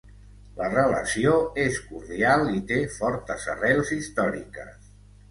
[0.59, 4.89] La relació és cordial i té fortes arrels històriques.